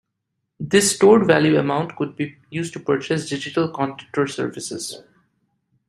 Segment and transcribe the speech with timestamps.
[0.59, 5.03] This stored-value amount could be used to purchase digital content or services.